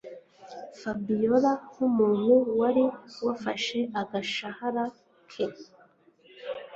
[0.79, 2.83] Fabiora nkumuntu wari
[3.25, 4.83] wafashe agashahara
[5.29, 5.45] ke